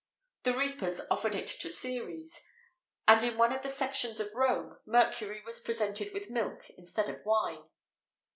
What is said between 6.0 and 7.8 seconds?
with milk instead of wine.